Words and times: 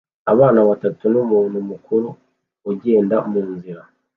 Abana 0.31 0.59
batatu 0.69 1.03
numuntu 1.13 1.57
mukuru 1.69 2.07
ugenda 2.71 3.15
munzira 3.31 3.81